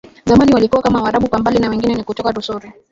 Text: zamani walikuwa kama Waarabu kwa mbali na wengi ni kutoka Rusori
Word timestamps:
zamani 0.25 0.53
walikuwa 0.53 0.81
kama 0.81 1.01
Waarabu 1.01 1.29
kwa 1.29 1.39
mbali 1.39 1.59
na 1.59 1.69
wengi 1.69 1.87
ni 1.87 2.03
kutoka 2.03 2.31
Rusori 2.31 2.73